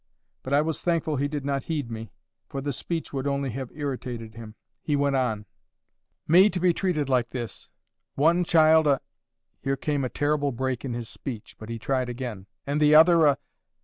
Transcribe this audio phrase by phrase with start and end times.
[0.41, 2.11] But I was thankful he did not heed me,
[2.49, 4.55] for the speech would only have irritated him.
[4.81, 5.45] He went on.
[6.27, 7.69] "Me to be treated like this!
[8.15, 8.99] One child a..."
[9.63, 11.55] Here came a terrible break in his speech.
[11.59, 12.47] But he tried again.
[12.65, 13.37] "And the other a